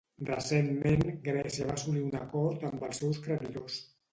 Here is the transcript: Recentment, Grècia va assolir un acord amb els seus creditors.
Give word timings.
Recentment, 0.27 1.03
Grècia 1.27 1.67
va 1.69 1.77
assolir 1.81 2.03
un 2.07 2.17
acord 2.23 2.67
amb 2.71 2.89
els 2.89 3.03
seus 3.05 3.25
creditors. 3.29 3.79